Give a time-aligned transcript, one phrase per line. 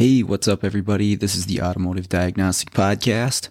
[0.00, 1.14] Hey, what's up, everybody?
[1.14, 3.50] This is the Automotive Diagnostic Podcast.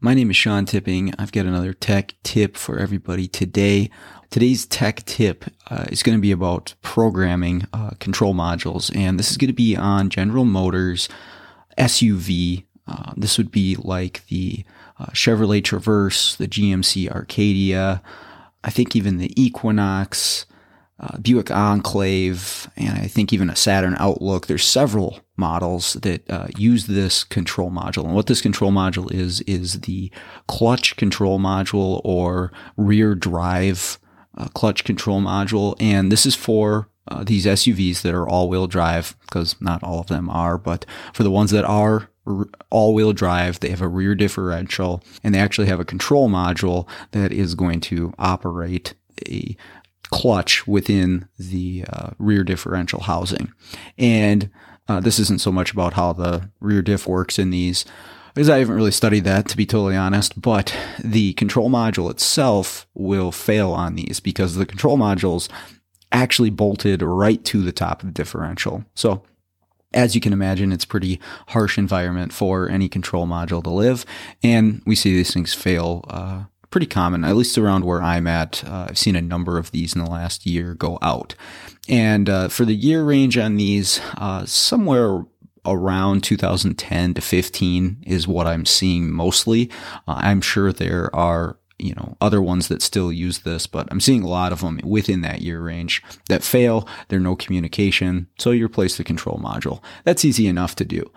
[0.00, 1.12] My name is Sean Tipping.
[1.18, 3.90] I've got another tech tip for everybody today.
[4.30, 9.30] Today's tech tip uh, is going to be about programming uh, control modules, and this
[9.30, 11.10] is going to be on General Motors
[11.76, 12.64] SUV.
[12.86, 14.64] Uh, this would be like the
[14.98, 18.02] uh, Chevrolet Traverse, the GMC Acadia,
[18.64, 20.46] I think even the Equinox,
[20.98, 24.46] uh, Buick Enclave, and I think even a Saturn Outlook.
[24.46, 28.04] There's several models that uh, use this control module.
[28.04, 30.12] And what this control module is, is the
[30.46, 33.98] clutch control module or rear drive
[34.38, 35.74] uh, clutch control module.
[35.80, 39.98] And this is for uh, these SUVs that are all wheel drive, because not all
[40.00, 42.08] of them are, but for the ones that are
[42.70, 46.86] all wheel drive, they have a rear differential, and they actually have a control module
[47.10, 48.94] that is going to operate
[49.26, 49.56] a
[50.10, 53.52] clutch within the uh, rear differential housing.
[53.98, 54.50] And
[54.90, 57.84] uh, this isn't so much about how the rear diff works in these,
[58.34, 62.88] because I haven't really studied that to be totally honest, but the control module itself
[62.92, 65.48] will fail on these because the control modules
[66.10, 68.84] actually bolted right to the top of the differential.
[68.96, 69.22] So
[69.92, 74.04] as you can imagine, it's pretty harsh environment for any control module to live,
[74.42, 78.64] and we see these things fail uh, pretty common, at least around where I'm at.
[78.64, 81.34] Uh, I've seen a number of these in the last year go out.
[81.88, 85.24] And uh, for the year range on these, uh, somewhere
[85.66, 89.70] around 2010 to 15 is what I'm seeing mostly.
[90.08, 94.00] Uh, I'm sure there are you know other ones that still use this but i'm
[94.00, 98.50] seeing a lot of them within that year range that fail there's no communication so
[98.50, 101.10] you replace the control module that's easy enough to do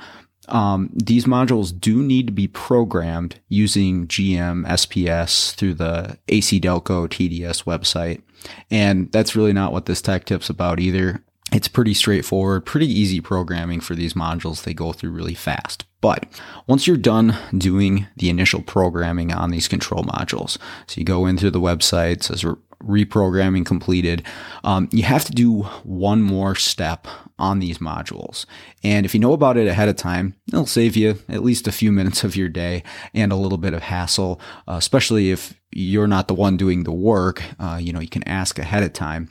[0.50, 7.08] um, these modules do need to be programmed using GM SPS through the AC Delco
[7.08, 8.22] TDS website.
[8.70, 11.24] And that's really not what this tech tip's about either.
[11.52, 14.64] It's pretty straightforward, pretty easy programming for these modules.
[14.64, 15.86] They go through really fast.
[16.02, 16.26] But
[16.68, 21.38] once you're done doing the initial programming on these control modules, so you go in
[21.38, 22.44] through the website, says
[22.86, 24.26] reprogramming completed,
[24.64, 27.08] um, you have to do one more step
[27.40, 28.46] on these modules.
[28.84, 31.72] And if you know about it ahead of time, it'll save you at least a
[31.72, 32.84] few minutes of your day
[33.14, 36.92] and a little bit of hassle, uh, especially if you're not the one doing the
[36.92, 37.44] work.
[37.60, 39.30] Uh, you know, you can ask ahead of time.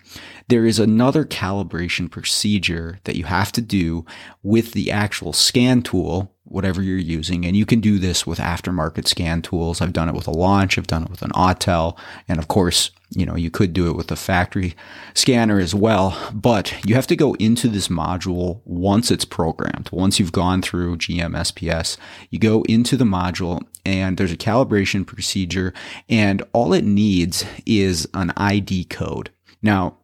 [0.49, 4.05] There is another calibration procedure that you have to do
[4.43, 7.45] with the actual scan tool whatever you're using.
[7.45, 9.81] And you can do this with aftermarket scan tools.
[9.81, 10.77] I've done it with a launch.
[10.77, 11.97] I've done it with an Autel.
[12.29, 14.75] And of course, you know, you could do it with a factory
[15.15, 19.89] scanner as well, but you have to go into this module once it's programmed.
[19.93, 21.97] Once you've gone through GM SPS,
[22.31, 25.75] you go into the module and there's a calibration procedure
[26.09, 29.31] and all it needs is an ID code.
[29.63, 29.97] Now,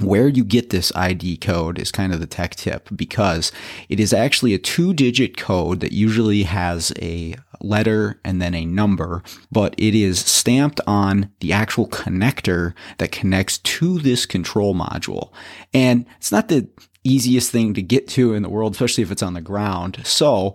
[0.00, 3.50] where you get this ID code is kind of the tech tip because
[3.88, 8.66] it is actually a two digit code that usually has a letter and then a
[8.66, 15.32] number, but it is stamped on the actual connector that connects to this control module.
[15.72, 16.68] And it's not the
[17.04, 20.00] easiest thing to get to in the world, especially if it's on the ground.
[20.04, 20.54] So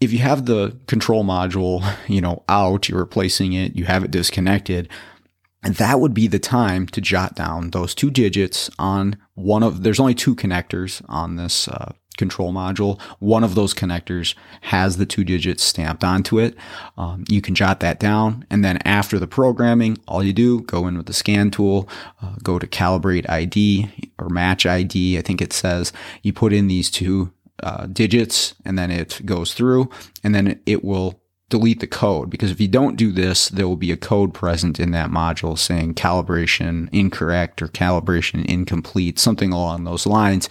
[0.00, 4.10] if you have the control module, you know, out, you're replacing it, you have it
[4.10, 4.88] disconnected,
[5.64, 9.82] and that would be the time to jot down those two digits on one of,
[9.82, 13.00] there's only two connectors on this uh, control module.
[13.18, 16.54] One of those connectors has the two digits stamped onto it.
[16.96, 18.46] Um, you can jot that down.
[18.50, 21.88] And then after the programming, all you do, go in with the scan tool,
[22.22, 25.18] uh, go to calibrate ID or match ID.
[25.18, 25.92] I think it says
[26.22, 27.32] you put in these two
[27.62, 29.88] uh, digits and then it goes through
[30.22, 31.20] and then it will
[31.54, 34.80] delete the code because if you don't do this, there will be a code present
[34.80, 40.48] in that module saying calibration incorrect or calibration incomplete, something along those lines.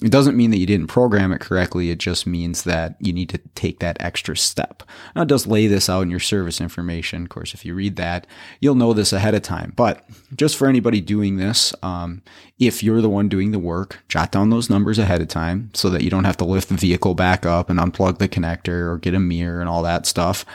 [0.00, 1.90] It doesn't mean that you didn't program it correctly.
[1.90, 4.82] It just means that you need to take that extra step.
[5.14, 7.24] Now, it does lay this out in your service information.
[7.24, 8.26] Of course, if you read that,
[8.60, 9.74] you'll know this ahead of time.
[9.76, 12.22] But just for anybody doing this, um,
[12.58, 15.90] if you're the one doing the work, jot down those numbers ahead of time so
[15.90, 18.96] that you don't have to lift the vehicle back up and unplug the connector or
[18.96, 20.46] get a mirror and all that stuff.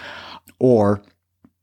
[0.57, 1.03] Or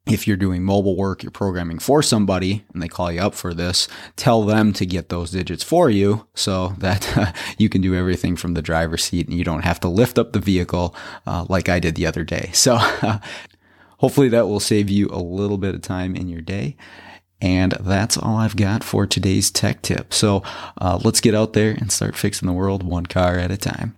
[0.06, 3.54] if you're doing mobile work, you're programming for somebody and they call you up for
[3.54, 7.94] this, tell them to get those digits for you so that uh, you can do
[7.94, 10.94] everything from the driver's seat and you don't have to lift up the vehicle
[11.26, 12.50] uh, like I did the other day.
[12.52, 13.18] So uh,
[13.98, 16.76] hopefully that will save you a little bit of time in your day.
[17.40, 20.14] And that's all I've got for today's tech tip.
[20.14, 20.42] So
[20.80, 23.96] uh, let's get out there and start fixing the world one car at a time.